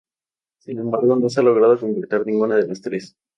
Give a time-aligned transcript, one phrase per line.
[0.59, 3.13] Sin embargo, no se ha logrado concretar ninguna de las tres.